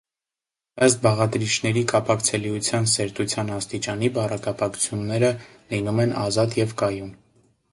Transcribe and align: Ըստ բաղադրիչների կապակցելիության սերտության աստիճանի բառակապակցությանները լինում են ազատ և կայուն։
Ըստ 0.85 1.01
բաղադրիչների 1.01 1.83
կապակցելիության 1.91 2.89
սերտության 2.93 3.53
աստիճանի 3.57 4.09
բառակապակցությանները 4.17 5.31
լինում 5.75 6.03
են 6.07 6.17
ազատ 6.27 6.59
և 6.63 6.75
կայուն։ 6.83 7.15